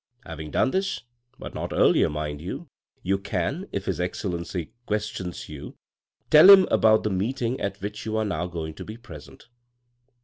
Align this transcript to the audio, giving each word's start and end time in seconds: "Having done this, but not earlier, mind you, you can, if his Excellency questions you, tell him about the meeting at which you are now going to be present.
"Having 0.25 0.49
done 0.49 0.71
this, 0.71 1.01
but 1.37 1.53
not 1.53 1.71
earlier, 1.71 2.09
mind 2.09 2.41
you, 2.41 2.67
you 3.03 3.19
can, 3.19 3.67
if 3.71 3.85
his 3.85 3.99
Excellency 3.99 4.71
questions 4.87 5.47
you, 5.47 5.75
tell 6.31 6.49
him 6.49 6.67
about 6.71 7.03
the 7.03 7.11
meeting 7.11 7.59
at 7.61 7.79
which 7.81 8.03
you 8.07 8.17
are 8.17 8.25
now 8.25 8.47
going 8.47 8.73
to 8.73 8.83
be 8.83 8.97
present. 8.97 9.47